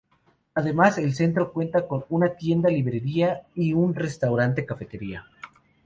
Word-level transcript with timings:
Además, 0.55 0.97
el 0.97 1.13
centro 1.13 1.53
cuenta 1.53 1.87
con 1.87 2.05
una 2.09 2.33
tienda-librería 2.35 3.43
y 3.53 3.73
un 3.73 3.93
restaurante-cafetería. 3.93 5.25